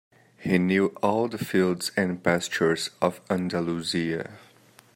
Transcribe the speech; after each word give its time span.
He 0.39 0.57
knew 0.57 0.87
all 1.03 1.27
the 1.27 1.37
fields 1.37 1.91
and 1.95 2.23
pastures 2.23 2.89
of 3.03 3.21
Andalusia. 3.29 4.39